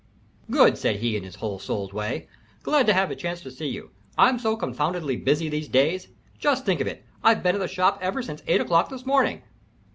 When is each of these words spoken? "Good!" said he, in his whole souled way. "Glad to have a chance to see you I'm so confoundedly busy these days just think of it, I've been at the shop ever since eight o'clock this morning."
"Good!" 0.49 0.79
said 0.79 0.95
he, 0.95 1.15
in 1.15 1.23
his 1.23 1.35
whole 1.35 1.59
souled 1.59 1.93
way. 1.93 2.27
"Glad 2.63 2.87
to 2.87 2.93
have 2.95 3.11
a 3.11 3.15
chance 3.15 3.39
to 3.41 3.51
see 3.51 3.67
you 3.67 3.91
I'm 4.17 4.39
so 4.39 4.57
confoundedly 4.57 5.15
busy 5.17 5.47
these 5.47 5.67
days 5.67 6.07
just 6.39 6.65
think 6.65 6.81
of 6.81 6.87
it, 6.87 7.05
I've 7.23 7.43
been 7.43 7.53
at 7.53 7.61
the 7.61 7.67
shop 7.67 7.99
ever 8.01 8.23
since 8.23 8.41
eight 8.47 8.61
o'clock 8.61 8.89
this 8.89 9.05
morning." 9.05 9.43